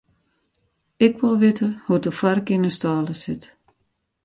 [1.05, 3.43] Ik wol witte hoe't de foarke yn 'e stâle sit.